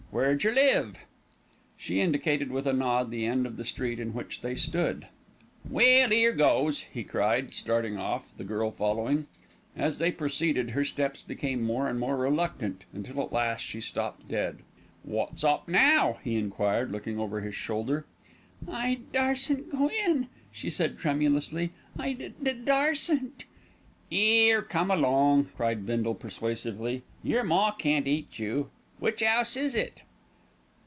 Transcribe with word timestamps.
Where 0.11 0.35
jer 0.35 0.51
live?" 0.51 0.97
She 1.77 2.01
indicated 2.01 2.51
with 2.51 2.67
a 2.67 2.73
nod 2.73 3.11
the 3.11 3.25
end 3.25 3.45
of 3.45 3.55
the 3.55 3.63
street 3.63 3.97
in 3.97 4.13
which 4.13 4.41
they 4.41 4.55
stood. 4.55 5.07
"Well, 5.67 6.11
'ere 6.11 6.33
goes," 6.33 6.81
he 6.81 7.05
cried, 7.05 7.53
starting 7.53 7.95
off, 7.97 8.29
the 8.35 8.43
girl 8.43 8.71
following. 8.71 9.27
As 9.73 9.99
they 9.99 10.11
proceeded, 10.11 10.71
her 10.71 10.83
steps 10.83 11.21
became 11.21 11.63
more 11.63 11.87
and 11.87 11.97
more 11.97 12.17
reluctant, 12.17 12.83
until 12.91 13.21
at 13.21 13.31
last 13.31 13.61
she 13.61 13.79
stopped 13.79 14.27
dead. 14.27 14.57
"'Wot's 15.05 15.45
up 15.45 15.69
now?" 15.69 16.17
he 16.25 16.35
enquired, 16.35 16.91
looking 16.91 17.17
over 17.17 17.39
his 17.39 17.55
shoulder. 17.55 18.05
"I 18.69 18.99
darsen't 19.13 19.71
go 19.71 19.89
in," 19.89 20.27
she 20.51 20.69
said 20.69 20.97
tremulously. 20.99 21.71
"I 21.97 22.11
d 22.11 22.33
d 22.43 22.51
darsen't." 22.51 23.45
"'Ere, 24.11 24.61
come 24.61 24.91
along," 24.91 25.51
cried 25.55 25.85
Bindle 25.85 26.15
persuasively. 26.15 27.03
"Your 27.23 27.45
ma 27.45 27.71
can't 27.71 28.07
eat 28.09 28.39
you. 28.39 28.71
Which 28.99 29.23
'ouse 29.23 29.57
is 29.57 29.73
it?" 29.73 30.01